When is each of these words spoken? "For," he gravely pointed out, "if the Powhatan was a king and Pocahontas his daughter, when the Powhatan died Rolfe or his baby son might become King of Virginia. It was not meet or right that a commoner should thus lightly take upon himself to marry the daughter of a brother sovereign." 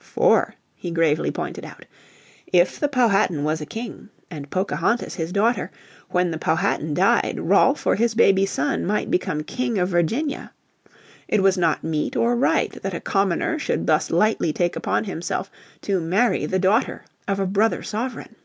"For," 0.00 0.54
he 0.74 0.90
gravely 0.90 1.30
pointed 1.30 1.64
out, 1.64 1.86
"if 2.46 2.78
the 2.78 2.88
Powhatan 2.88 3.42
was 3.42 3.62
a 3.62 3.64
king 3.64 4.10
and 4.30 4.50
Pocahontas 4.50 5.14
his 5.14 5.32
daughter, 5.32 5.70
when 6.10 6.30
the 6.30 6.36
Powhatan 6.36 6.92
died 6.92 7.40
Rolfe 7.40 7.86
or 7.86 7.94
his 7.94 8.14
baby 8.14 8.44
son 8.44 8.84
might 8.84 9.10
become 9.10 9.44
King 9.44 9.78
of 9.78 9.88
Virginia. 9.88 10.52
It 11.26 11.42
was 11.42 11.56
not 11.56 11.84
meet 11.84 12.16
or 12.16 12.36
right 12.36 12.72
that 12.82 12.92
a 12.92 13.00
commoner 13.00 13.58
should 13.58 13.86
thus 13.86 14.10
lightly 14.10 14.52
take 14.52 14.76
upon 14.76 15.04
himself 15.04 15.50
to 15.80 16.02
marry 16.02 16.44
the 16.44 16.58
daughter 16.58 17.04
of 17.26 17.40
a 17.40 17.46
brother 17.46 17.82
sovereign." 17.82 18.36